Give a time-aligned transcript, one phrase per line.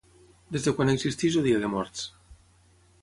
[0.55, 2.07] Des de quan existeix el Dia de Morts?